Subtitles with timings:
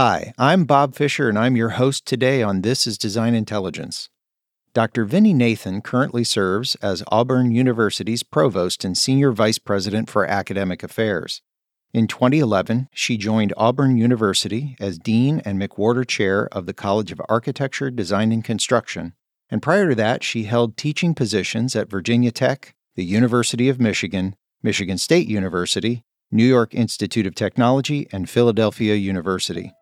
[0.00, 4.08] Hi, I'm Bob Fisher, and I'm your host today on This is Design Intelligence.
[4.72, 5.04] Dr.
[5.04, 11.42] Vini Nathan currently serves as Auburn University's Provost and Senior Vice President for Academic Affairs.
[11.92, 17.20] In 2011, she joined Auburn University as Dean and McWhorter Chair of the College of
[17.28, 19.14] Architecture, Design, and Construction,
[19.50, 24.36] and prior to that, she held teaching positions at Virginia Tech, the University of Michigan,
[24.62, 29.72] Michigan State University, New York Institute of Technology, and Philadelphia University.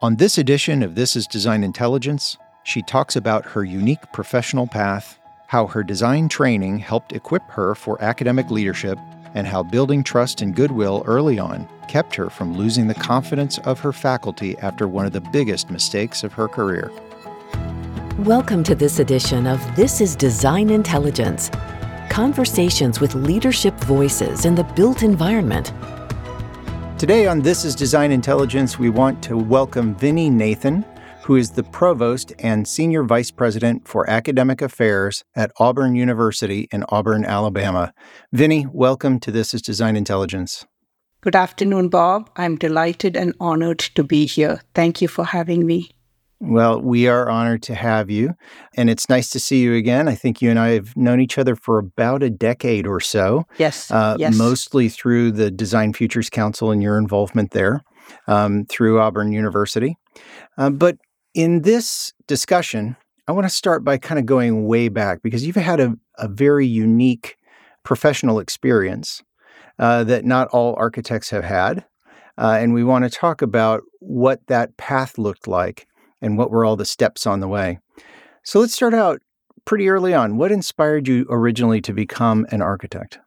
[0.00, 5.18] On this edition of This is Design Intelligence, she talks about her unique professional path,
[5.48, 8.96] how her design training helped equip her for academic leadership,
[9.34, 13.80] and how building trust and goodwill early on kept her from losing the confidence of
[13.80, 16.92] her faculty after one of the biggest mistakes of her career.
[18.18, 21.50] Welcome to this edition of This is Design Intelligence
[22.08, 25.72] conversations with leadership voices in the built environment
[26.98, 30.84] Today on This is Design Intelligence, we want to welcome Vini Nathan,
[31.22, 36.84] who is the Provost and Senior Vice President for Academic Affairs at Auburn University in
[36.88, 37.92] Auburn, Alabama.
[38.32, 40.66] Vini, welcome to This is Design Intelligence.
[41.20, 42.30] Good afternoon, Bob.
[42.34, 44.60] I'm delighted and honored to be here.
[44.74, 45.90] Thank you for having me.
[46.40, 48.34] Well, we are honored to have you,
[48.76, 50.06] and it's nice to see you again.
[50.06, 53.44] I think you and I have known each other for about a decade or so.
[53.58, 53.90] Yes.
[53.90, 54.36] Uh, yes.
[54.36, 57.82] Mostly through the Design Futures Council and your involvement there
[58.28, 59.96] um, through Auburn University.
[60.56, 60.96] Uh, but
[61.34, 65.56] in this discussion, I want to start by kind of going way back because you've
[65.56, 67.36] had a, a very unique
[67.82, 69.22] professional experience
[69.80, 71.84] uh, that not all architects have had.
[72.38, 75.87] Uh, and we want to talk about what that path looked like
[76.20, 77.78] and what were all the steps on the way.
[78.42, 79.20] So let's start out
[79.64, 80.36] pretty early on.
[80.36, 83.18] What inspired you originally to become an architect?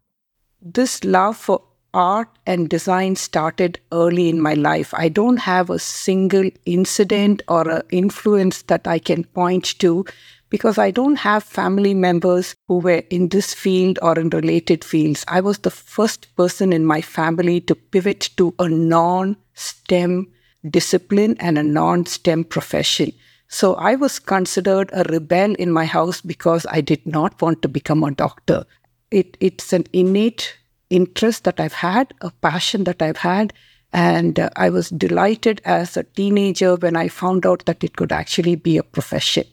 [0.61, 4.93] This love for art and design started early in my life.
[4.93, 10.05] I don't have a single incident or an influence that I can point to
[10.49, 15.23] because I don't have family members who were in this field or in related fields.
[15.27, 20.31] I was the first person in my family to pivot to a non STEM
[20.69, 23.11] discipline and a non STEM profession.
[23.47, 27.67] So I was considered a rebel in my house because I did not want to
[27.67, 28.65] become a doctor.
[29.11, 30.57] It, it's an innate
[30.89, 33.53] interest that I've had, a passion that I've had.
[33.91, 38.13] And uh, I was delighted as a teenager when I found out that it could
[38.13, 39.43] actually be a profession.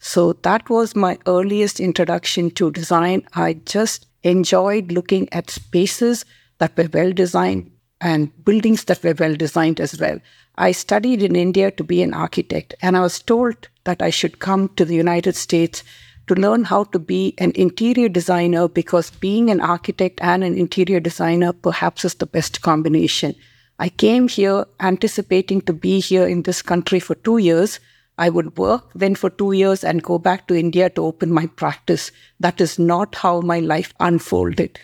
[0.00, 3.26] So that was my earliest introduction to design.
[3.34, 6.24] I just enjoyed looking at spaces
[6.58, 10.18] that were well designed and buildings that were well designed as well.
[10.58, 14.38] I studied in India to be an architect, and I was told that I should
[14.38, 15.84] come to the United States
[16.28, 20.98] to learn how to be an interior designer because being an architect and an interior
[20.98, 23.34] designer perhaps is the best combination.
[23.78, 27.78] I came here anticipating to be here in this country for two years.
[28.16, 31.46] I would work then for two years and go back to India to open my
[31.46, 32.10] practice.
[32.40, 34.80] That is not how my life unfolded.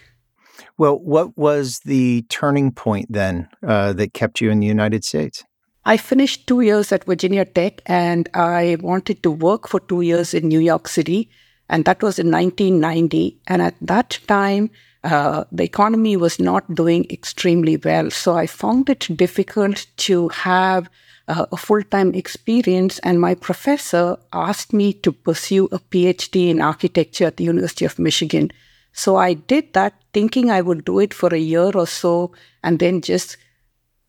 [0.77, 5.45] Well, what was the turning point then uh, that kept you in the United States?
[5.85, 10.33] I finished two years at Virginia Tech and I wanted to work for two years
[10.33, 11.29] in New York City.
[11.69, 13.39] And that was in 1990.
[13.49, 14.71] And at that time,
[15.03, 18.11] uh, the economy was not doing extremely well.
[18.11, 20.89] So I found it difficult to have
[21.27, 23.01] uh, a full time experience.
[23.01, 27.99] And my professor asked me to pursue a PhD in architecture at the University of
[27.99, 28.53] Michigan.
[28.93, 32.33] So I did that thinking I would do it for a year or so
[32.63, 33.37] and then just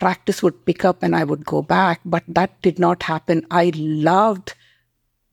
[0.03, 2.01] practice would pick up and I would go back.
[2.03, 3.45] But that did not happen.
[3.49, 4.53] I loved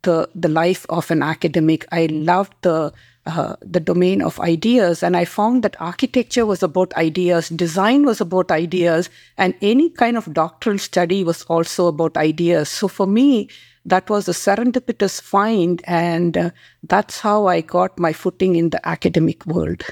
[0.03, 1.87] the the life of an academic.
[1.93, 2.93] I loved the
[3.27, 8.21] uh, the domain of ideas, and I found that architecture was about ideas, design was
[8.21, 12.71] about ideas, and any kind of doctoral study was also about ideas.
[12.71, 13.49] So for me,
[13.85, 16.51] that was a serendipitous find, and uh,
[16.83, 19.85] that's how I got my footing in the academic world.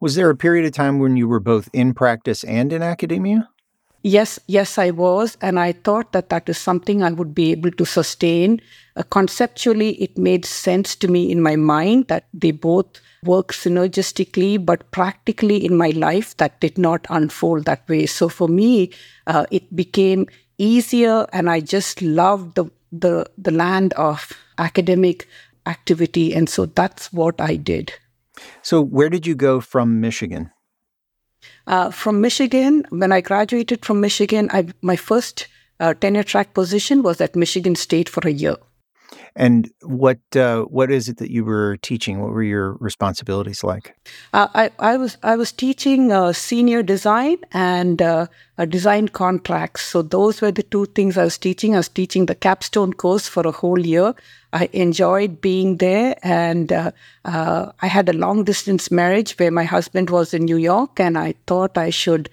[0.00, 3.48] Was there a period of time when you were both in practice and in academia?
[4.02, 5.36] Yes, yes, I was.
[5.40, 8.60] And I thought that that is something I would be able to sustain.
[8.96, 14.64] Uh, conceptually, it made sense to me in my mind that they both work synergistically,
[14.64, 18.06] but practically in my life, that did not unfold that way.
[18.06, 18.90] So for me,
[19.28, 20.26] uh, it became
[20.58, 25.28] easier, and I just loved the, the, the land of academic
[25.66, 26.34] activity.
[26.34, 27.92] And so that's what I did.
[28.62, 30.50] So, where did you go from Michigan?
[31.66, 35.48] Uh, from Michigan, when I graduated from Michigan, I, my first
[35.80, 38.56] uh, tenure track position was at Michigan State for a year.
[39.34, 42.20] And what uh, what is it that you were teaching?
[42.20, 43.96] What were your responsibilities like?
[44.34, 48.26] Uh, I, I was I was teaching uh, senior design and uh,
[48.68, 49.82] design contracts.
[49.82, 51.74] So those were the two things I was teaching.
[51.74, 54.14] I was teaching the capstone course for a whole year.
[54.52, 56.90] I enjoyed being there, and uh,
[57.24, 61.16] uh, I had a long distance marriage where my husband was in New York, and
[61.16, 62.28] I thought I should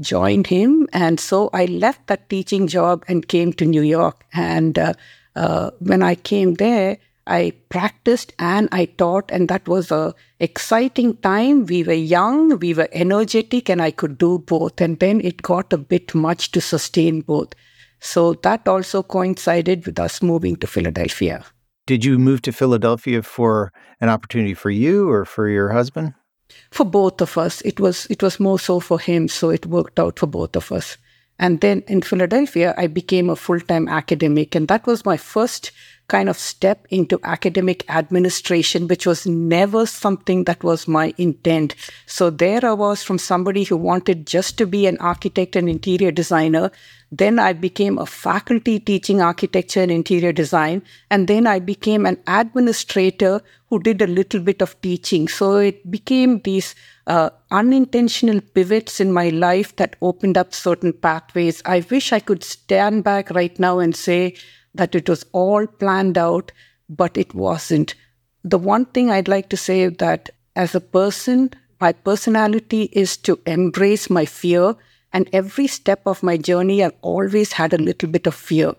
[0.00, 0.88] join him.
[0.92, 4.24] And so I left that teaching job and came to New York.
[4.32, 4.94] And uh,
[5.36, 11.16] uh, when I came there, I practiced and I taught, and that was a exciting
[11.18, 11.64] time.
[11.66, 14.80] We were young, we were energetic, and I could do both.
[14.80, 17.54] And then it got a bit much to sustain both.
[18.00, 21.44] So that also coincided with us moving to Philadelphia.
[21.86, 23.70] Did you move to Philadelphia for
[24.00, 26.14] an opportunity for you or for your husband?
[26.70, 27.60] For both of us.
[27.60, 30.72] It was it was more so for him, so it worked out for both of
[30.72, 30.96] us.
[31.38, 35.72] And then in Philadelphia, I became a full-time academic, and that was my first
[36.08, 41.74] kind of step into academic administration, which was never something that was my intent.
[42.06, 46.10] So there I was from somebody who wanted just to be an architect and interior
[46.10, 46.70] designer.
[47.10, 50.82] Then I became a faculty teaching architecture and interior design.
[51.10, 53.40] And then I became an administrator
[53.70, 55.28] who did a little bit of teaching.
[55.28, 56.74] So it became these
[57.06, 61.62] uh, unintentional pivots in my life that opened up certain pathways.
[61.64, 64.34] I wish I could stand back right now and say,
[64.74, 66.52] that it was all planned out,
[66.88, 67.94] but it wasn't.
[68.42, 71.50] The one thing I'd like to say that as a person,
[71.80, 74.74] my personality is to embrace my fear.
[75.12, 78.74] And every step of my journey, I've always had a little bit of fear.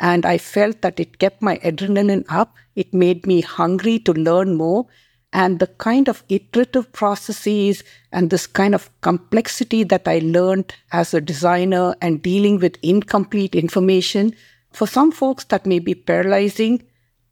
[0.00, 2.54] And I felt that it kept my adrenaline up.
[2.74, 4.86] It made me hungry to learn more.
[5.32, 7.82] And the kind of iterative processes
[8.12, 13.54] and this kind of complexity that I learned as a designer and dealing with incomplete
[13.54, 14.34] information
[14.74, 16.82] for some folks, that may be paralyzing,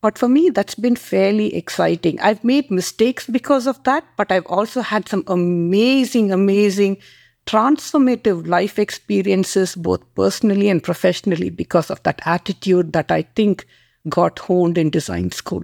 [0.01, 2.19] but for me, that's been fairly exciting.
[2.21, 6.99] I've made mistakes because of that, but I've also had some amazing, amazing,
[7.47, 13.65] transformative life experiences, both personally and professionally, because of that attitude that I think
[14.09, 15.63] got honed in design school.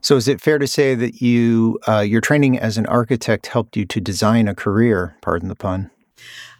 [0.00, 3.76] So, is it fair to say that you uh, your training as an architect helped
[3.76, 5.16] you to design a career?
[5.22, 5.90] Pardon the pun.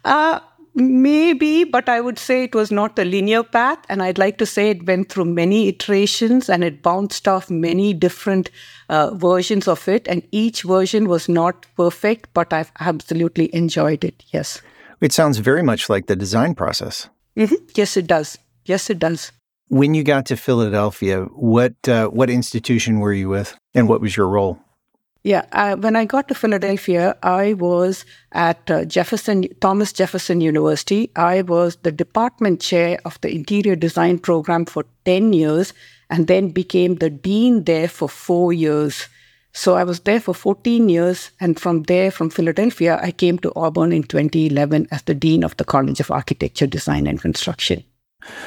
[0.03, 0.39] Uh,
[0.73, 3.79] Maybe, but I would say it was not a linear path.
[3.89, 7.93] And I'd like to say it went through many iterations and it bounced off many
[7.93, 8.49] different
[8.87, 10.07] uh, versions of it.
[10.07, 14.23] And each version was not perfect, but I've absolutely enjoyed it.
[14.31, 14.61] Yes.
[15.01, 17.09] It sounds very much like the design process.
[17.35, 17.55] Mm-hmm.
[17.75, 18.37] Yes, it does.
[18.65, 19.31] Yes, it does.
[19.67, 24.17] When you got to Philadelphia, what uh, what institution were you with, and what was
[24.17, 24.59] your role?
[25.23, 31.11] Yeah, uh, when I got to Philadelphia, I was at uh, Jefferson Thomas Jefferson University.
[31.15, 35.73] I was the department chair of the interior design program for 10 years
[36.09, 39.07] and then became the dean there for 4 years.
[39.53, 43.53] So I was there for 14 years and from there from Philadelphia I came to
[43.55, 47.83] Auburn in 2011 as the dean of the College of Architecture, Design and Construction.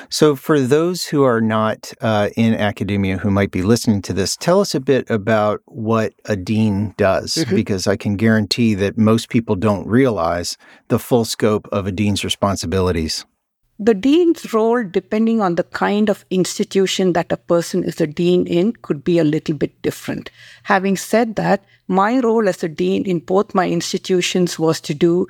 [0.08, 4.36] So, for those who are not uh, in academia who might be listening to this,
[4.36, 7.54] tell us a bit about what a dean does, mm-hmm.
[7.54, 10.56] because I can guarantee that most people don't realize
[10.88, 13.24] the full scope of a dean's responsibilities.
[13.78, 18.46] The dean's role, depending on the kind of institution that a person is a dean
[18.46, 20.30] in, could be a little bit different.
[20.62, 25.26] Having said that, my role as a dean in both my institutions was to do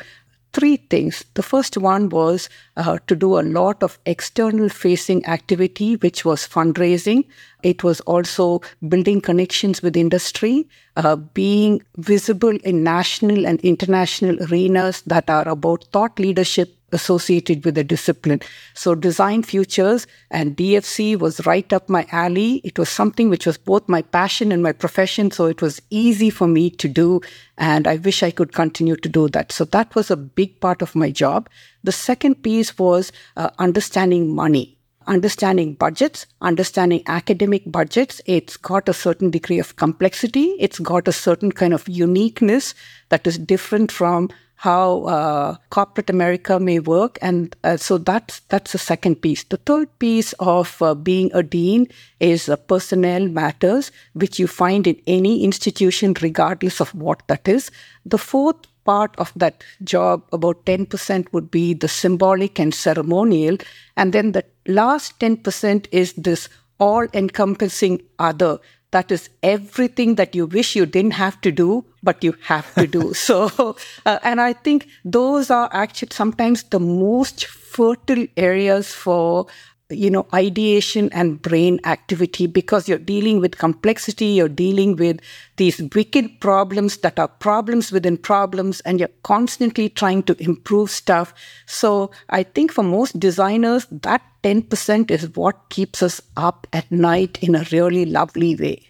[0.55, 1.25] three things.
[1.35, 6.47] The first one was uh, to do a lot of external facing activity, which was
[6.47, 7.25] fundraising.
[7.65, 15.03] It was also building connections with industry, uh, being visible in national and international arenas
[15.07, 18.41] that are about thought leadership associated with the discipline.
[18.75, 22.61] So Design Futures and DFC was right up my alley.
[22.65, 25.31] It was something which was both my passion and my profession.
[25.31, 27.21] So it was easy for me to do.
[27.59, 29.51] And I wish I could continue to do that.
[29.51, 31.49] So that was a big part of my job.
[31.83, 38.21] The second piece was uh, understanding money understanding budgets, understanding academic budgets.
[38.27, 40.57] It's got a certain degree of complexity.
[40.59, 42.75] It's got a certain kind of uniqueness
[43.09, 48.73] that is different from how uh, corporate America may work, and uh, so that's that's
[48.73, 49.45] the second piece.
[49.45, 51.87] The third piece of uh, being a dean
[52.19, 57.71] is uh, personnel matters, which you find in any institution, regardless of what that is.
[58.07, 63.57] The fourth part of that job, about 10% would be the symbolic and ceremonial.
[63.97, 66.49] And then the last 10% is this
[66.79, 68.59] all encompassing other
[68.95, 72.87] that is everything that you wish you didn't have to do but you have to
[72.87, 73.77] do so
[74.07, 79.47] uh, and i think those are actually sometimes the most fertile areas for
[79.95, 85.21] you know, ideation and brain activity because you're dealing with complexity, you're dealing with
[85.57, 91.33] these wicked problems that are problems within problems, and you're constantly trying to improve stuff.
[91.67, 97.39] So I think for most designers, that 10% is what keeps us up at night
[97.43, 98.89] in a really lovely way.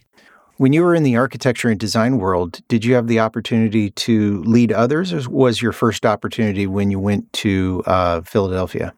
[0.56, 4.42] When you were in the architecture and design world, did you have the opportunity to
[4.44, 8.94] lead others, or was your first opportunity when you went to uh, Philadelphia?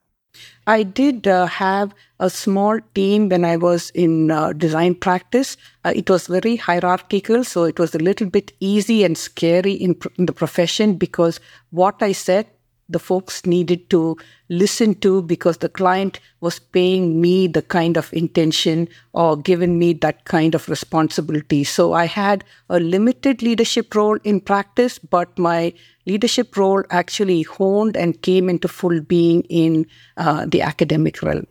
[0.67, 5.57] I did uh, have a small team when I was in uh, design practice.
[5.85, 9.95] Uh, it was very hierarchical, so it was a little bit easy and scary in,
[9.95, 11.39] pr- in the profession because
[11.71, 12.47] what I said
[12.89, 14.17] the folks needed to
[14.49, 19.93] listen to because the client was paying me the kind of intention or given me
[19.93, 21.65] that kind of responsibility.
[21.65, 25.73] So I had a limited leadership role in practice, but my
[26.07, 31.47] leadership role actually honed and came into full being in uh, the academic realm.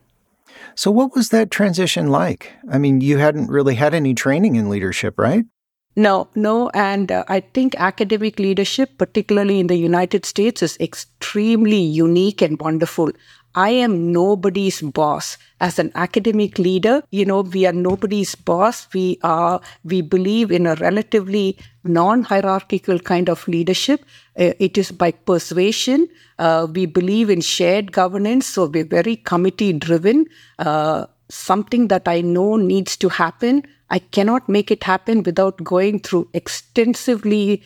[0.74, 2.52] So, what was that transition like?
[2.70, 5.46] I mean, you hadn't really had any training in leadership, right?
[5.96, 6.70] No, no.
[6.74, 12.60] And uh, I think academic leadership, particularly in the United States, is extremely unique and
[12.60, 13.12] wonderful.
[13.58, 15.38] I am nobody's boss.
[15.62, 18.90] As an academic leader, you know, we are nobody's boss.
[18.94, 24.02] We are, we believe in a relatively non hierarchical kind of leadership.
[24.38, 26.10] Uh, it is by persuasion.
[26.38, 28.46] Uh, we believe in shared governance.
[28.46, 30.26] So we're very committee driven.
[30.60, 36.00] Uh, something that I know needs to happen I cannot make it happen without going
[36.00, 37.62] through extensively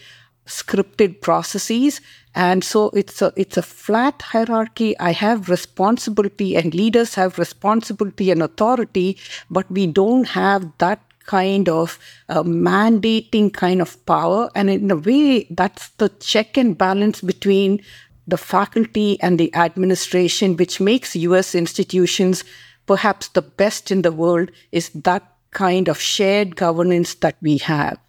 [0.45, 2.01] scripted processes.
[2.35, 4.97] And so it's a it's a flat hierarchy.
[4.99, 9.17] I have responsibility and leaders have responsibility and authority
[9.49, 14.49] but we don't have that kind of uh, mandating kind of power.
[14.55, 17.81] And in a way that's the check and balance between
[18.27, 22.43] the faculty and the administration which makes us institutions
[22.89, 27.99] perhaps the best in the world is that kind of shared governance that we have.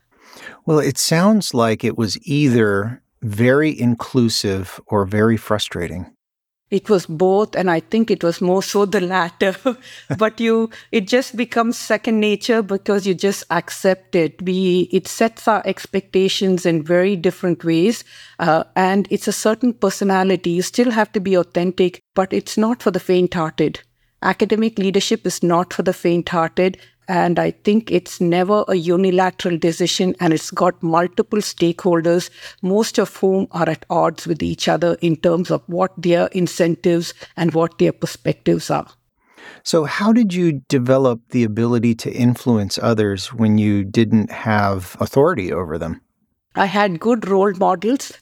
[0.65, 6.07] Well, it sounds like it was either very inclusive or very frustrating.
[6.71, 9.55] It was both, and I think it was more so the latter.
[10.17, 14.41] but you, it just becomes second nature because you just accept it.
[14.41, 18.03] We, it sets our expectations in very different ways,
[18.39, 20.51] uh, and it's a certain personality.
[20.51, 23.81] You still have to be authentic, but it's not for the faint-hearted.
[24.23, 26.77] Academic leadership is not for the faint-hearted,
[27.09, 32.31] and I think it's never a unilateral decision and it's got multiple stakeholders,
[32.63, 37.15] most of whom are at odds with each other in terms of what their incentives
[37.37, 38.87] and what their perspectives are.
[39.63, 45.53] So, how did you develop the ability to influence others when you didn't have authority
[45.53, 46.01] over them?
[46.55, 48.13] I had good role models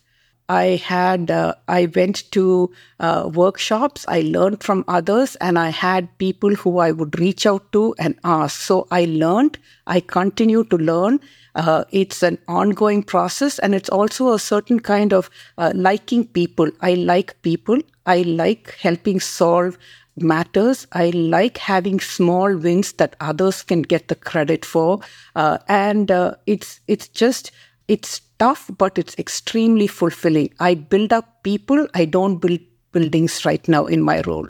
[0.48, 4.04] I had uh, I went to uh, workshops.
[4.08, 8.18] I learned from others, and I had people who I would reach out to and
[8.24, 8.60] ask.
[8.60, 9.58] So I learned.
[9.86, 11.20] I continue to learn.
[11.54, 15.28] Uh, it's an ongoing process, and it's also a certain kind of
[15.58, 16.70] uh, liking people.
[16.80, 17.80] I like people.
[18.06, 19.76] I like helping solve
[20.16, 20.86] matters.
[20.92, 25.00] I like having small wins that others can get the credit for,
[25.36, 27.50] uh, and uh, it's it's just
[27.86, 30.52] it's tough, but it's extremely fulfilling.
[30.60, 31.86] I build up people.
[31.94, 32.60] I don't build
[32.92, 34.48] buildings right now in my role.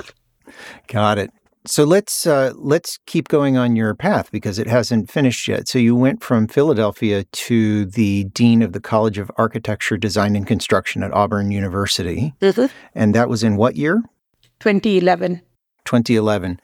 [0.86, 1.30] Got it.
[1.66, 5.68] So let's uh, let's keep going on your path because it hasn't finished yet.
[5.68, 10.46] So you went from Philadelphia to the dean of the College of Architecture, Design, and
[10.46, 12.74] Construction at Auburn University, mm-hmm.
[12.94, 14.02] and that was in what year?
[14.60, 15.42] 2011.
[15.84, 16.60] 2011.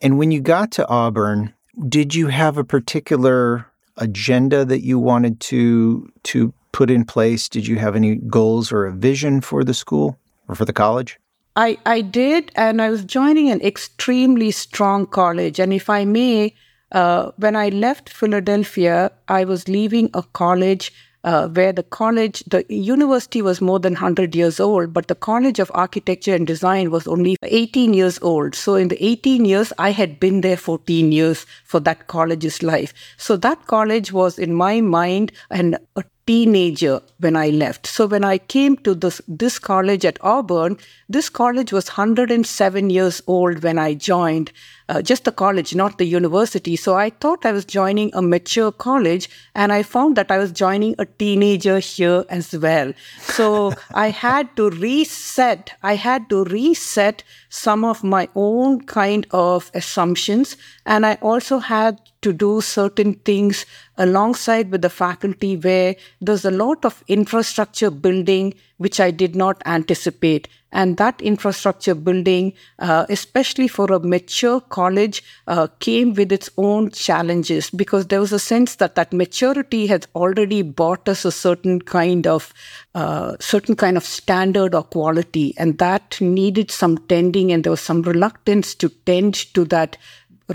[0.00, 1.54] And when you got to Auburn,
[1.88, 3.66] did you have a particular
[3.96, 7.48] agenda that you wanted to to put in place?
[7.48, 11.18] Did you have any goals or a vision for the school or for the college?
[11.56, 15.58] I, I did, and I was joining an extremely strong college.
[15.58, 16.54] And if I may,
[16.92, 20.92] uh, when I left Philadelphia, I was leaving a college
[21.24, 25.58] uh, where the college, the university was more than 100 years old, but the College
[25.58, 28.54] of Architecture and Design was only 18 years old.
[28.54, 32.94] So in the 18 years, I had been there 14 years for that college's life.
[33.16, 37.86] So that college was, in my mind, an, a teenager when I left.
[37.86, 40.76] So when I came to this, this college at Auburn,
[41.08, 44.52] this college was 107 years old when I joined,
[44.90, 46.76] uh, just the college, not the university.
[46.76, 50.52] So I thought I was joining a mature college, and I found that I was
[50.52, 52.92] joining a teenager here as well.
[53.20, 59.70] So I had to reset, I had to reset some of my own kind of
[59.72, 63.64] assumptions, and I also had to do certain things
[63.96, 69.60] alongside with the faculty where there's a lot of infrastructure building which I did not
[69.66, 70.48] anticipate.
[70.70, 76.90] And that infrastructure building, uh, especially for a mature college, uh, came with its own
[76.90, 81.80] challenges because there was a sense that that maturity had already brought us a certain
[81.80, 82.52] kind of
[82.94, 87.80] uh, certain kind of standard or quality, and that needed some tending, and there was
[87.80, 89.96] some reluctance to tend to that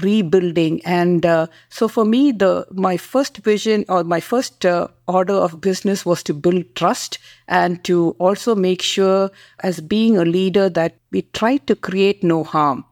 [0.02, 0.82] rebuilding.
[0.86, 5.62] And uh, so for me the my first vision or my first uh, order of
[5.62, 9.32] business was to build trust and to also make sure
[9.62, 12.86] as being a leader that we try to create no harm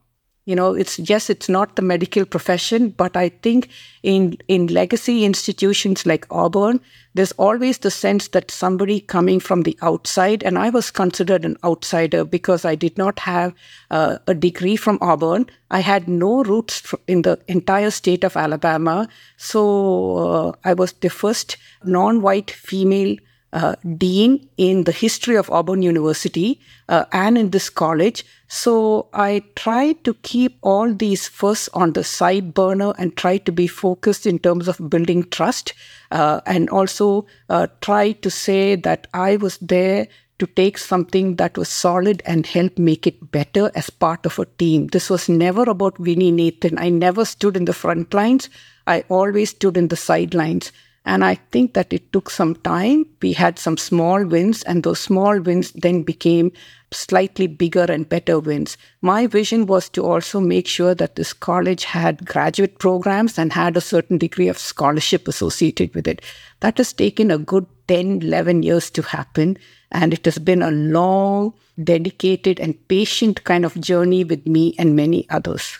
[0.45, 3.69] you know it's yes it's not the medical profession but i think
[4.01, 6.79] in in legacy institutions like auburn
[7.13, 11.57] there's always the sense that somebody coming from the outside and i was considered an
[11.63, 13.53] outsider because i did not have
[13.91, 15.45] uh, a degree from auburn.
[15.69, 19.07] I had no roots in the entire state of alabama.
[19.38, 23.15] So uh, i was the first non-white female
[23.53, 28.25] uh, dean in the history of Auburn University uh, and in this college.
[28.48, 33.51] So I try to keep all these first on the side burner and try to
[33.51, 35.74] be focused in terms of building trust
[36.12, 40.08] uh, and also uh, try to say that I was there
[40.39, 44.46] to take something that was solid and help make it better as part of a
[44.46, 44.88] team.
[44.88, 46.79] This was never about Vini Nathan.
[46.79, 48.50] I never stood in the front lines.
[48.88, 50.72] I always stood in the sidelines.
[51.03, 53.05] And I think that it took some time.
[53.22, 56.51] We had some small wins, and those small wins then became
[56.91, 58.77] slightly bigger and better wins.
[59.01, 63.77] My vision was to also make sure that this college had graduate programs and had
[63.77, 66.22] a certain degree of scholarship associated with it.
[66.60, 69.58] That has taken a good 10, 11 years to happen.
[69.91, 71.53] And it has been a long,
[71.84, 75.79] dedicated, and patient kind of journey with me and many others.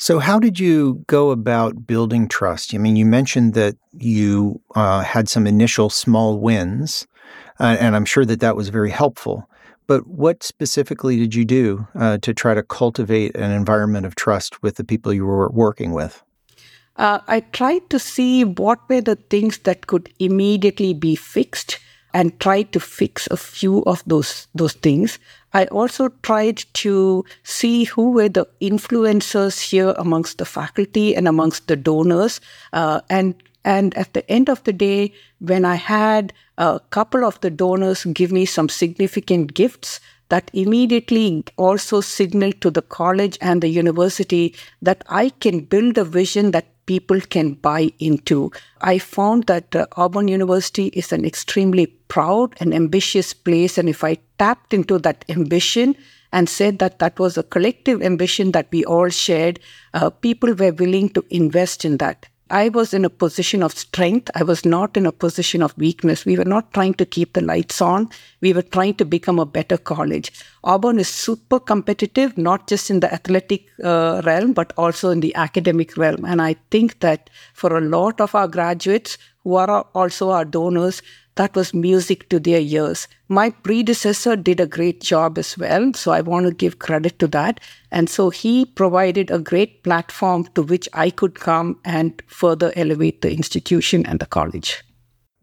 [0.00, 2.74] So, how did you go about building trust?
[2.74, 7.06] I mean, you mentioned that you uh, had some initial small wins,
[7.60, 9.46] uh, and I'm sure that that was very helpful.
[9.86, 14.62] But what specifically did you do uh, to try to cultivate an environment of trust
[14.62, 16.22] with the people you were working with?
[16.96, 21.78] Uh, I tried to see what were the things that could immediately be fixed
[22.12, 25.18] and tried to fix a few of those those things.
[25.52, 31.66] I also tried to see who were the influencers here amongst the faculty and amongst
[31.66, 32.40] the donors,
[32.72, 37.40] uh, and and at the end of the day, when I had a couple of
[37.40, 43.60] the donors give me some significant gifts, that immediately also signaled to the college and
[43.60, 48.50] the university that I can build a vision that people can buy into.
[48.80, 53.78] I found that uh, Auburn University is an extremely proud and ambitious place.
[53.78, 55.94] And if I tapped into that ambition
[56.32, 59.60] and said that that was a collective ambition that we all shared,
[59.94, 62.26] uh, people were willing to invest in that.
[62.50, 64.30] I was in a position of strength.
[64.34, 66.24] I was not in a position of weakness.
[66.24, 68.08] We were not trying to keep the lights on.
[68.40, 70.32] We were trying to become a better college.
[70.64, 75.34] Auburn is super competitive, not just in the athletic uh, realm, but also in the
[75.36, 76.24] academic realm.
[76.24, 81.02] And I think that for a lot of our graduates who are also our donors,
[81.40, 83.08] that was music to their ears.
[83.28, 87.26] My predecessor did a great job as well, so I want to give credit to
[87.28, 87.60] that.
[87.90, 93.22] And so he provided a great platform to which I could come and further elevate
[93.22, 94.84] the institution and the college.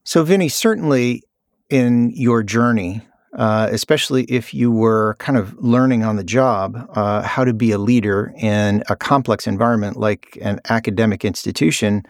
[0.04, 1.24] So, Vini, certainly
[1.72, 3.02] in your journey,
[3.34, 7.72] uh, especially if you were kind of learning on the job uh, how to be
[7.72, 12.04] a leader in a complex environment like an academic institution,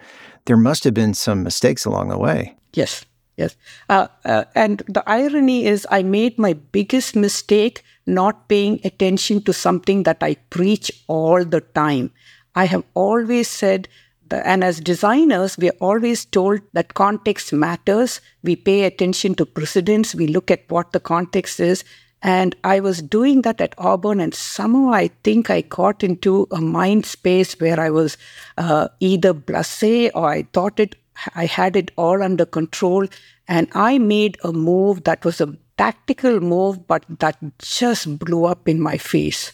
[0.44, 2.54] there must have been some mistakes along the way.
[2.74, 3.06] Yes.
[3.38, 3.54] Yes.
[3.88, 9.52] Uh, uh, and the irony is, I made my biggest mistake not paying attention to
[9.52, 12.10] something that I preach all the time.
[12.56, 13.88] I have always said,
[14.28, 18.20] and as designers, we are always told that context matters.
[18.42, 21.84] We pay attention to precedents, we look at what the context is.
[22.20, 26.60] And I was doing that at Auburn, and somehow I think I got into a
[26.60, 28.16] mind space where I was
[28.56, 30.96] uh, either blase or I thought it
[31.34, 33.06] I had it all under control.
[33.46, 38.68] And I made a move that was a tactical move, but that just blew up
[38.68, 39.52] in my face.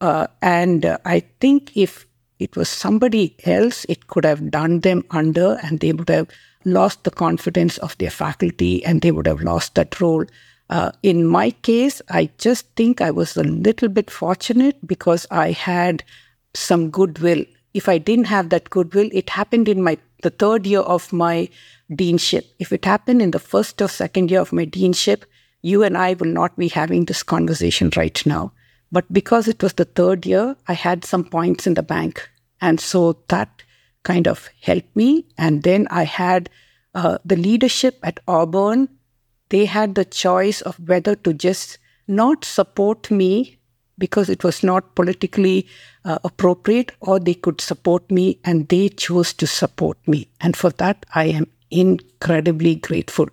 [0.00, 2.06] Uh, and uh, I think if
[2.38, 6.28] it was somebody else, it could have done them under and they would have
[6.64, 10.24] lost the confidence of their faculty and they would have lost that role.
[10.70, 15.52] Uh, in my case, I just think I was a little bit fortunate because I
[15.52, 16.04] had
[16.54, 17.44] some goodwill.
[17.74, 21.48] If I didn't have that goodwill, it happened in my the third year of my
[21.90, 22.44] deanship.
[22.58, 25.22] If it happened in the first or second year of my deanship,
[25.62, 28.52] you and I will not be having this conversation right now.
[28.90, 32.28] But because it was the third year, I had some points in the bank.
[32.60, 33.62] And so that
[34.02, 35.26] kind of helped me.
[35.36, 36.48] And then I had
[36.94, 38.88] uh, the leadership at Auburn.
[39.50, 43.57] They had the choice of whether to just not support me
[43.98, 45.66] because it was not politically
[46.04, 50.28] uh, appropriate, or they could support me, and they chose to support me.
[50.40, 53.28] And for that, I am incredibly grateful.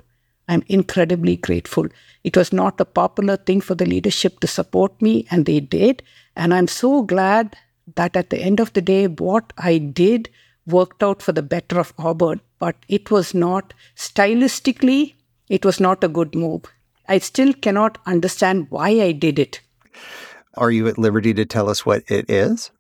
[0.48, 1.88] I'm incredibly grateful.
[2.24, 6.04] It was not a popular thing for the leadership to support me, and they did.
[6.36, 7.56] And I'm so glad
[7.96, 10.30] that at the end of the day, what I did
[10.66, 15.14] worked out for the better of Auburn, but it was not stylistically,
[15.50, 16.64] it was not a good move.
[17.08, 19.62] I still cannot understand why I did it.
[20.58, 22.72] Are you at liberty to tell us what it is?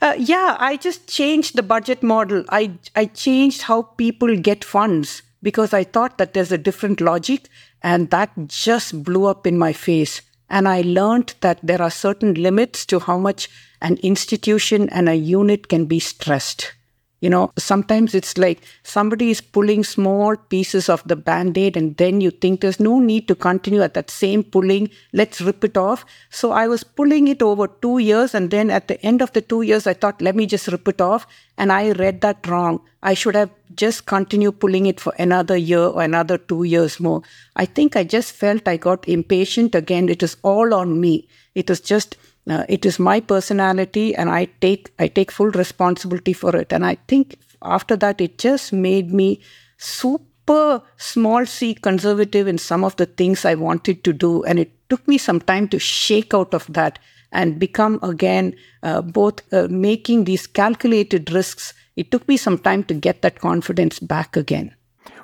[0.00, 2.44] Uh, yeah, I just changed the budget model.
[2.48, 7.48] I, I changed how people get funds because I thought that there's a different logic,
[7.82, 10.22] and that just blew up in my face.
[10.48, 13.48] And I learned that there are certain limits to how much
[13.80, 16.74] an institution and a unit can be stressed.
[17.22, 21.96] You know, sometimes it's like somebody is pulling small pieces of the band aid, and
[21.96, 24.90] then you think there's no need to continue at that same pulling.
[25.12, 26.04] Let's rip it off.
[26.30, 29.40] So I was pulling it over two years, and then at the end of the
[29.40, 31.28] two years, I thought, let me just rip it off.
[31.56, 32.80] And I read that wrong.
[33.04, 37.22] I should have just continued pulling it for another year or another two years more.
[37.54, 40.08] I think I just felt I got impatient again.
[40.08, 41.28] It is all on me.
[41.54, 42.16] It is just
[42.48, 46.72] uh, it is my personality, and I take I take full responsibility for it.
[46.72, 49.40] And I think after that, it just made me
[49.78, 54.72] super small c conservative in some of the things I wanted to do, and it
[54.88, 56.98] took me some time to shake out of that
[57.30, 61.72] and become again uh, both uh, making these calculated risks.
[61.96, 64.74] It took me some time to get that confidence back again.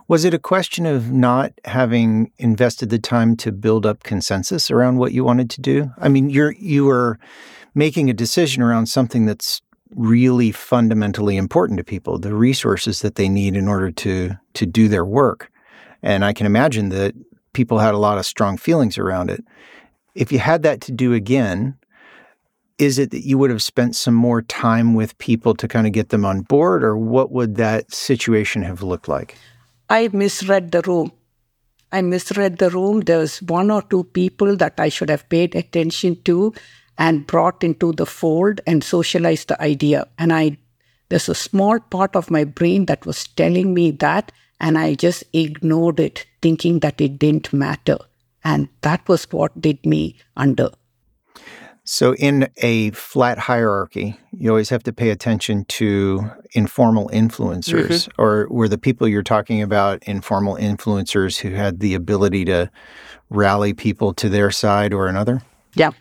[0.09, 4.97] Was it a question of not having invested the time to build up consensus around
[4.97, 5.93] what you wanted to do?
[5.99, 7.19] I mean, you're you were
[7.75, 9.61] making a decision around something that's
[9.95, 14.89] really fundamentally important to people, the resources that they need in order to to do
[14.89, 15.53] their work.
[16.03, 17.15] And I can imagine that
[17.53, 19.45] people had a lot of strong feelings around it.
[20.15, 21.77] If you had that to do again,
[22.79, 25.93] is it that you would have spent some more time with people to kind of
[25.93, 29.37] get them on board or what would that situation have looked like?
[29.89, 31.13] I misread the room.
[31.91, 33.01] I misread the room.
[33.01, 36.53] There was one or two people that I should have paid attention to
[36.99, 40.07] and brought into the fold and socialized the idea.
[40.19, 40.59] And I
[41.09, 45.25] there's a small part of my brain that was telling me that, and I just
[45.33, 47.97] ignored it, thinking that it didn't matter.
[48.45, 50.71] And that was what did me under.
[51.91, 58.21] So, in a flat hierarchy, you always have to pay attention to informal influencers, mm-hmm.
[58.21, 62.71] or were the people you're talking about informal influencers who had the ability to
[63.31, 65.41] rally people to their side or another?
[65.73, 65.93] Yeah.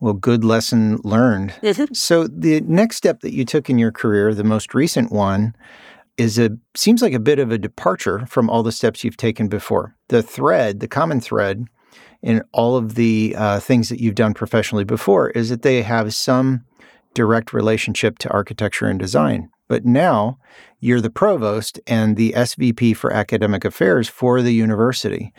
[0.00, 1.54] Well, good lesson learned.
[1.62, 1.94] Mm-hmm.
[1.94, 5.56] So, the next step that you took in your career, the most recent one,
[6.18, 9.48] is a seems like a bit of a departure from all the steps you've taken
[9.48, 9.96] before.
[10.08, 11.68] The thread, the common thread,
[12.22, 16.14] in all of the uh, things that you've done professionally before is that they have
[16.14, 16.64] some
[17.14, 19.50] direct relationship to architecture and design.
[19.68, 20.38] But now
[20.80, 25.32] you're the provost and the SVP for academic affairs for the university.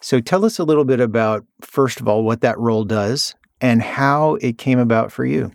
[0.00, 3.82] So tell us a little bit about, first of all, what that role does and
[3.82, 5.52] how it came about for you.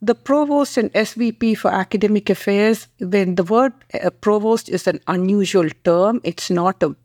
[0.00, 5.68] The provost and SVP for academic affairs, when the word uh, provost is an unusual
[5.84, 6.96] term, it's not a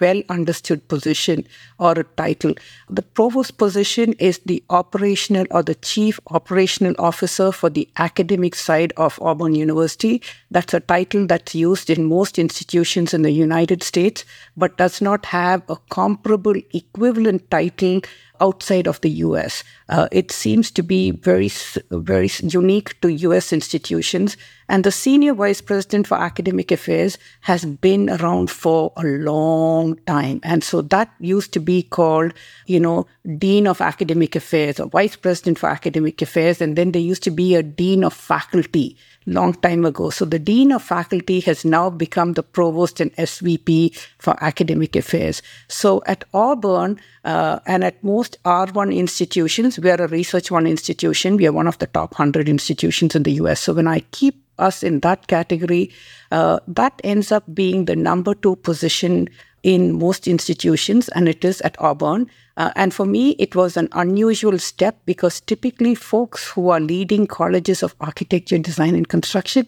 [0.00, 1.46] well understood position
[1.78, 2.54] or a title.
[2.88, 8.92] The provost position is the operational or the chief operational officer for the academic side
[8.96, 10.22] of Auburn University.
[10.50, 14.24] That's a title that's used in most institutions in the United States,
[14.56, 18.00] but does not have a comparable equivalent title
[18.40, 19.64] outside of the US.
[19.88, 21.50] Uh, it seems to be very,
[21.90, 24.36] very unique to US institutions.
[24.68, 30.40] And the senior vice president for academic affairs has been around for a long time.
[30.42, 32.32] And so that used to be called,
[32.66, 33.06] you know,
[33.38, 36.60] dean of academic affairs or vice president for academic affairs.
[36.60, 40.10] And then there used to be a dean of faculty long time ago.
[40.10, 45.42] So the dean of faculty has now become the provost and SVP for academic affairs.
[45.68, 51.36] So at Auburn uh, and at most R1 institutions, we are a research one institution.
[51.36, 53.60] We are one of the top 100 institutions in the US.
[53.60, 55.90] So when I keep us in that category,
[56.30, 59.28] uh, that ends up being the number two position
[59.66, 62.30] in most institutions, and it is at Auburn.
[62.56, 67.26] Uh, and for me, it was an unusual step because typically folks who are leading
[67.26, 69.66] colleges of architecture, design, and construction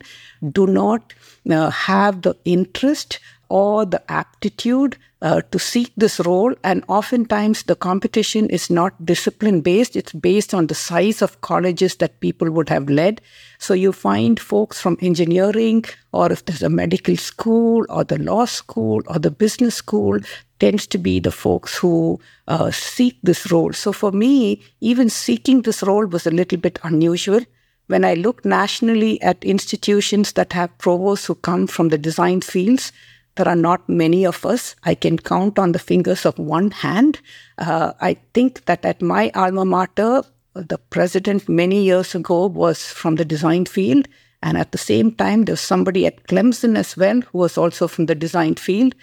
[0.53, 1.13] do not
[1.51, 6.55] uh, have the interest or the aptitude uh, to seek this role.
[6.63, 11.97] And oftentimes the competition is not discipline based, it's based on the size of colleges
[11.97, 13.21] that people would have led.
[13.59, 18.45] So you find folks from engineering, or if there's a medical school, or the law
[18.45, 20.19] school, or the business school,
[20.61, 23.73] tends to be the folks who uh, seek this role.
[23.73, 27.41] So for me, even seeking this role was a little bit unusual.
[27.87, 32.93] When I look nationally at institutions that have provosts who come from the design fields,
[33.39, 34.75] there are not many of us.
[34.83, 37.21] I can count on the fingers of one hand.
[37.57, 40.23] Uh, I think that at my alma mater,
[40.55, 44.09] the president many years ago was from the design field.
[44.43, 48.07] And at the same time, there's somebody at Clemson as well who was also from
[48.07, 48.95] the design field.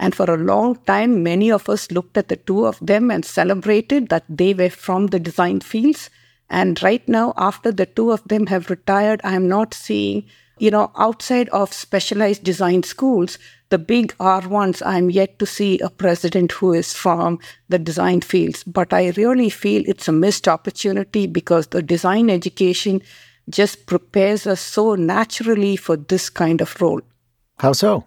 [0.00, 3.24] And for a long time, many of us looked at the two of them and
[3.24, 6.08] celebrated that they were from the design fields.
[6.48, 10.24] And right now, after the two of them have retired, I'm not seeing,
[10.58, 13.38] you know, outside of specialized design schools,
[13.72, 17.38] the big R1s, I'm yet to see a president who is from
[17.70, 18.62] the design fields.
[18.64, 23.00] But I really feel it's a missed opportunity because the design education
[23.48, 27.00] just prepares us so naturally for this kind of role.
[27.60, 28.04] How so?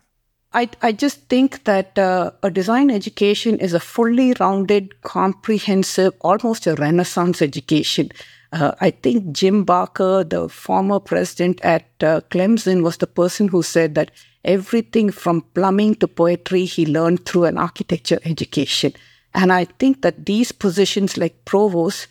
[0.54, 6.68] I, I just think that uh, a design education is a fully rounded, comprehensive, almost
[6.68, 8.12] a renaissance education.
[8.54, 13.64] Uh, I think Jim Barker, the former president at uh, Clemson, was the person who
[13.64, 14.12] said that
[14.46, 18.94] everything from plumbing to poetry he learned through an architecture education.
[19.34, 22.08] And I think that these positions like provost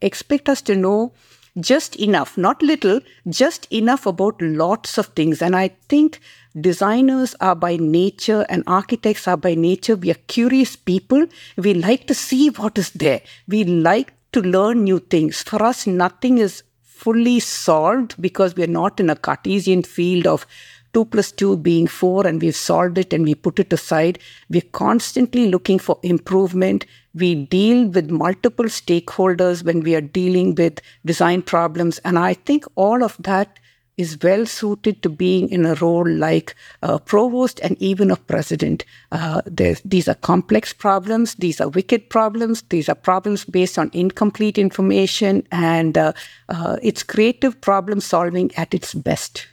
[0.00, 1.12] expect us to know
[1.58, 5.42] just enough, not little, just enough about lots of things.
[5.42, 6.20] And I think
[6.58, 11.26] designers are by nature and architects are by nature, we are curious people.
[11.56, 13.22] We like to see what is there.
[13.48, 15.42] We like to learn new things.
[15.42, 20.46] For us, nothing is fully solved because we're not in a Cartesian field of
[20.92, 24.18] 2 plus 2 being 4 and we've solved it and we put it aside.
[24.48, 26.86] We're constantly looking for improvement.
[27.14, 31.98] We deal with multiple stakeholders when we are dealing with design problems.
[31.98, 33.58] And I think all of that
[34.00, 38.84] is well suited to being in a role like a provost and even a president.
[39.12, 44.56] Uh, these are complex problems, these are wicked problems, these are problems based on incomplete
[44.56, 46.12] information, and uh,
[46.48, 49.46] uh, it's creative problem solving at its best.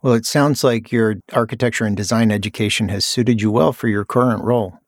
[0.00, 4.04] Well, it sounds like your architecture and design education has suited you well for your
[4.04, 4.78] current role.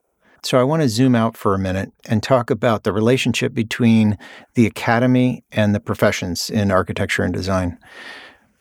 [0.43, 4.17] So I want to zoom out for a minute and talk about the relationship between
[4.55, 7.77] the academy and the professions in architecture and design.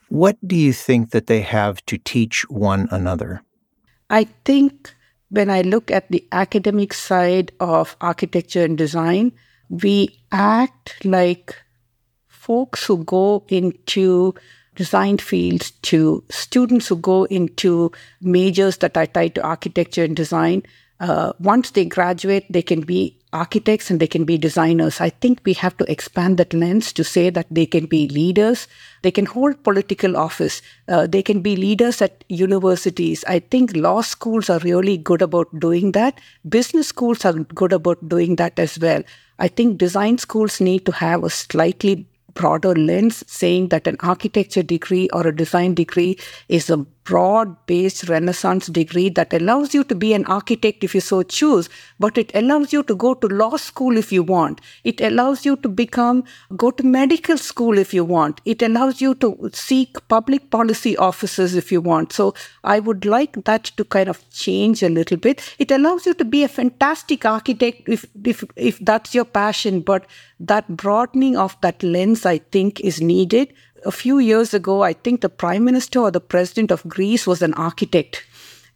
[0.09, 3.43] What do you think that they have to teach one another?
[4.09, 4.93] I think
[5.29, 9.31] when I look at the academic side of architecture and design,
[9.69, 11.55] we act like
[12.27, 14.33] folks who go into
[14.79, 20.63] design fields to students who go into majors that are tied to architecture and design.
[21.01, 23.01] Uh, once they graduate, they can be
[23.33, 25.01] architects and they can be designers.
[25.01, 28.67] I think we have to expand that lens to say that they can be leaders,
[29.01, 33.25] they can hold political office, uh, they can be leaders at universities.
[33.27, 36.21] I think law schools are really good about doing that.
[36.47, 39.03] Business schools are good about doing that as well.
[39.39, 42.07] I think design schools need to have a slightly
[42.39, 48.07] broader lens, saying that an architecture degree or a design degree is a broad based
[48.07, 51.67] Renaissance degree that allows you to be an architect if you so choose,
[51.99, 54.61] but it allows you to go to law school if you want.
[54.83, 56.23] It allows you to become,
[56.55, 58.41] go to medical school if you want.
[58.45, 62.13] It allows you to seek public policy offices if you want.
[62.13, 65.55] So I would like that to kind of change a little bit.
[65.57, 70.05] It allows you to be a fantastic architect if, if, if that's your passion, but
[70.39, 73.51] that broadening of that lens, I think, is needed
[73.85, 77.41] a few years ago, I think the prime minister or the president of Greece was
[77.41, 78.25] an architect.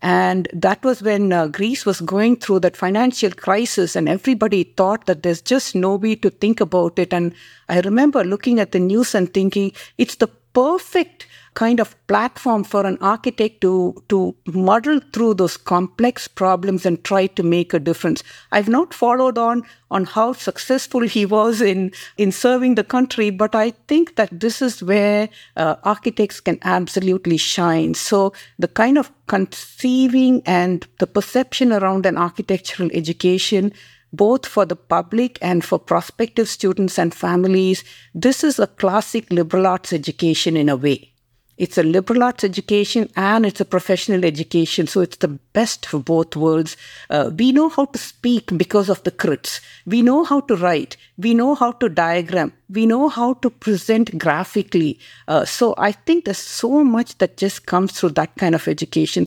[0.02, 5.06] And that was when uh, Greece was going through that financial crisis, and everybody thought
[5.06, 7.14] that there's just no way to think about it.
[7.14, 7.34] And
[7.70, 12.86] I remember looking at the news and thinking, it's the perfect kind of platform for
[12.86, 18.24] an architect to to muddle through those complex problems and try to make a difference.
[18.52, 23.56] I've not followed on on how successful he was in in serving the country, but
[23.56, 27.94] I think that this is where uh, architects can absolutely shine.
[27.94, 33.74] So the kind of conceiving and the perception around an architectural education
[34.14, 39.68] both for the public and for prospective students and families, this is a classic liberal
[39.68, 41.14] arts education in a way.
[41.58, 44.88] it's a liberal arts education and it's a professional education.
[44.88, 46.76] So it's the best of both worlds.
[47.10, 49.60] Uh, we know how to speak because of the crits.
[49.86, 50.98] We know how to write.
[51.18, 52.54] We know how to diagram.
[52.70, 55.00] We know how to present graphically.
[55.28, 59.26] Uh, so I think there's so much that just comes through that kind of education.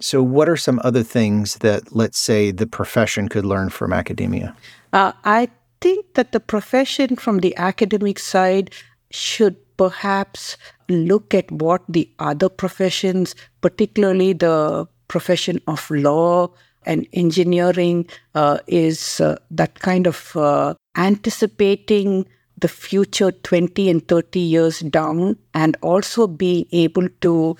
[0.00, 4.56] So, what are some other things that, let's say, the profession could learn from academia?
[4.92, 5.48] Uh, I
[5.80, 8.70] think that the profession from the academic side
[9.10, 10.56] should perhaps
[10.88, 16.48] look at what the other professions, particularly the profession of law
[16.84, 22.26] and engineering, uh, is uh, that kind of uh, anticipating
[22.58, 27.56] the future 20 and 30 years down and also being able to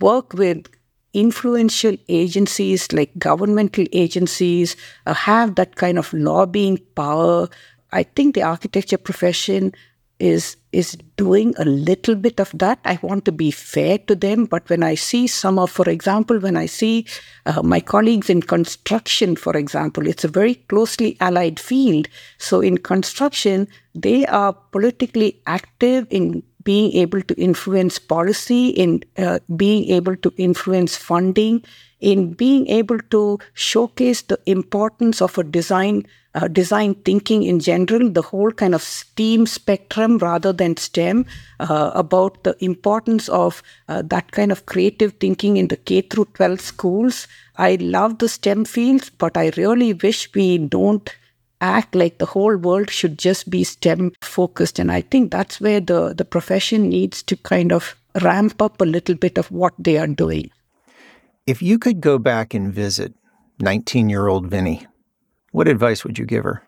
[0.00, 0.68] work with
[1.16, 4.76] influential agencies like governmental agencies
[5.06, 7.48] uh, have that kind of lobbying power.
[7.90, 9.72] I think the architecture profession
[10.18, 12.78] is is doing a little bit of that.
[12.84, 16.38] I want to be fair to them, but when I see some of, for example,
[16.38, 17.06] when I see
[17.46, 22.08] uh, my colleagues in construction, for example, it's a very closely allied field.
[22.36, 29.38] So in construction, they are politically active in being able to influence policy, in uh,
[29.64, 31.62] being able to influence funding,
[32.00, 36.04] in being able to showcase the importance of a design
[36.36, 41.24] uh, design thinking in general, the whole kind of STEAM spectrum rather than STEM,
[41.60, 46.26] uh, about the importance of uh, that kind of creative thinking in the K through
[46.34, 47.26] 12 schools.
[47.56, 51.08] I love the STEM fields, but I really wish we don't
[51.60, 54.78] act like the whole world should just be STEM focused.
[54.78, 58.84] And I think that's where the, the profession needs to kind of ramp up a
[58.84, 60.50] little bit of what they are doing.
[61.46, 63.14] If you could go back and visit
[63.60, 64.86] 19 year old Vini,
[65.52, 66.66] what advice would you give her?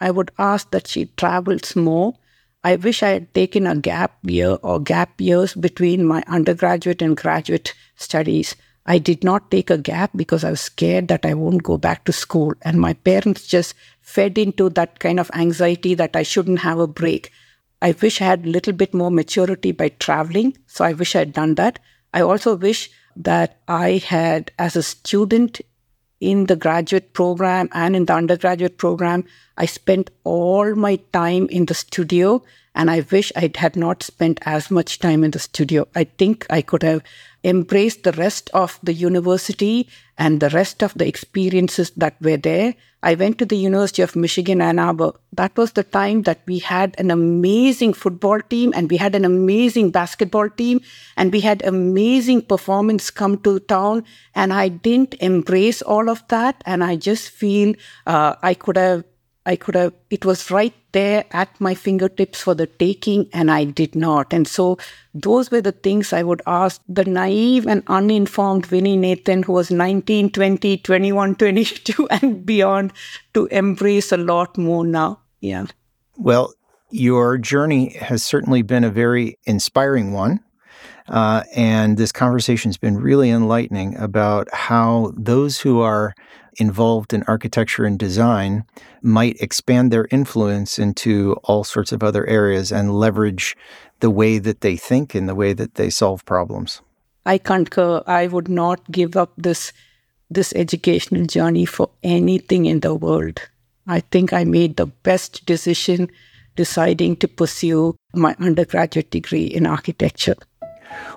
[0.00, 2.14] I would ask that she travels more.
[2.62, 7.16] I wish I had taken a gap year or gap years between my undergraduate and
[7.16, 8.56] graduate studies.
[8.86, 12.04] I did not take a gap because I was scared that I won't go back
[12.04, 12.52] to school.
[12.62, 16.86] And my parents just fed into that kind of anxiety that I shouldn't have a
[16.86, 17.32] break.
[17.80, 20.56] I wish I had a little bit more maturity by traveling.
[20.66, 21.78] So I wish I had done that.
[22.12, 25.60] I also wish that I had, as a student
[26.20, 29.24] in the graduate program and in the undergraduate program,
[29.56, 32.42] I spent all my time in the studio.
[32.74, 35.86] And I wish I had not spent as much time in the studio.
[35.94, 37.02] I think I could have
[37.44, 42.74] embraced the rest of the university and the rest of the experiences that were there.
[43.02, 45.12] I went to the University of Michigan, Ann Arbor.
[45.32, 49.26] That was the time that we had an amazing football team and we had an
[49.26, 50.80] amazing basketball team
[51.16, 54.04] and we had amazing performance come to town.
[54.34, 56.62] And I didn't embrace all of that.
[56.64, 57.74] And I just feel
[58.06, 59.04] uh, I could have
[59.46, 63.64] I could have, it was right there at my fingertips for the taking, and I
[63.64, 64.32] did not.
[64.32, 64.78] And so,
[65.12, 69.70] those were the things I would ask the naive and uninformed Vini Nathan, who was
[69.70, 72.92] 19, 20, 21, 22, and beyond,
[73.34, 75.20] to embrace a lot more now.
[75.40, 75.66] Yeah.
[76.16, 76.54] Well,
[76.90, 80.40] your journey has certainly been a very inspiring one.
[81.08, 86.14] Uh, and this conversation has been really enlightening about how those who are
[86.56, 88.64] involved in architecture and design
[89.02, 93.56] might expand their influence into all sorts of other areas and leverage
[94.00, 96.80] the way that they think and the way that they solve problems.
[97.26, 98.02] I concur.
[98.06, 99.72] I would not give up this
[100.30, 103.40] this educational journey for anything in the world.
[103.86, 106.10] I think I made the best decision
[106.56, 110.36] deciding to pursue my undergraduate degree in architecture.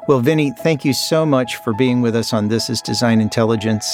[0.07, 3.85] Well, Vini, thank you so much for being with us on This is DesignIntelligence.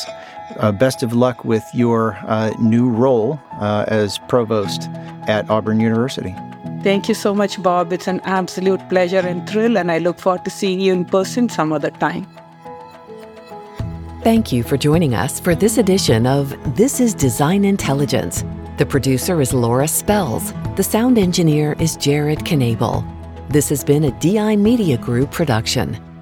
[0.57, 4.89] Uh, best of luck with your uh, new role uh, as provost
[5.27, 6.35] at Auburn University.
[6.83, 7.93] Thank you so much, Bob.
[7.93, 11.49] It's an absolute pleasure and thrill, and I look forward to seeing you in person
[11.49, 12.27] some other time.
[14.21, 18.45] Thank you for joining us for this edition of This is DesignIntelligence.
[18.77, 20.53] The producer is Laura Spells.
[20.75, 23.05] The sound engineer is Jared Knable.
[23.53, 26.12] This has been a DI Media Group production.